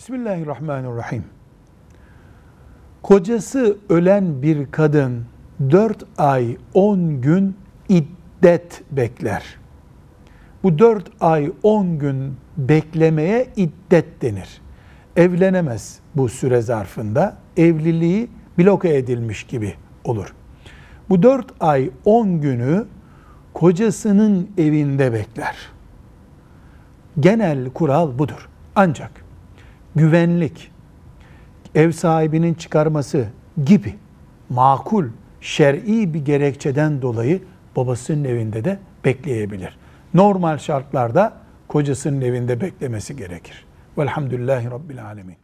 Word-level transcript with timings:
Bismillahirrahmanirrahim. 0.00 1.24
Kocası 3.02 3.78
ölen 3.88 4.42
bir 4.42 4.70
kadın 4.70 5.24
4 5.70 6.04
ay 6.18 6.56
10 6.74 7.20
gün 7.20 7.56
iddet 7.88 8.82
bekler. 8.90 9.44
Bu 10.62 10.78
4 10.78 11.10
ay 11.20 11.52
10 11.62 11.98
gün 11.98 12.36
beklemeye 12.56 13.48
iddet 13.56 14.22
denir. 14.22 14.60
Evlenemez 15.16 15.98
bu 16.14 16.28
süre 16.28 16.60
zarfında. 16.60 17.36
Evliliği 17.56 18.30
bloke 18.58 18.96
edilmiş 18.96 19.44
gibi 19.44 19.74
olur. 20.04 20.34
Bu 21.08 21.22
4 21.22 21.46
ay 21.60 21.90
10 22.04 22.40
günü 22.40 22.86
kocasının 23.54 24.50
evinde 24.58 25.12
bekler. 25.12 25.56
Genel 27.20 27.70
kural 27.70 28.18
budur. 28.18 28.48
Ancak 28.74 29.29
güvenlik, 29.96 30.70
ev 31.74 31.92
sahibinin 31.92 32.54
çıkarması 32.54 33.26
gibi 33.64 33.94
makul, 34.48 35.04
şer'i 35.40 36.14
bir 36.14 36.24
gerekçeden 36.24 37.02
dolayı 37.02 37.42
babasının 37.76 38.24
evinde 38.24 38.64
de 38.64 38.78
bekleyebilir. 39.04 39.78
Normal 40.14 40.58
şartlarda 40.58 41.32
kocasının 41.68 42.20
evinde 42.20 42.60
beklemesi 42.60 43.16
gerekir. 43.16 43.64
Velhamdülillahi 43.98 44.70
Rabbil 44.70 45.04
Alemin. 45.04 45.40